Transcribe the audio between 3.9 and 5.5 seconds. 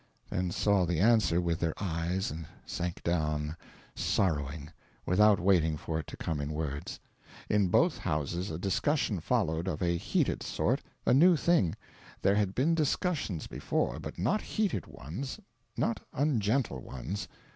sorrowing, without